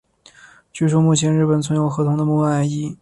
[0.73, 2.97] 据说目前日本存有河童的木乃伊。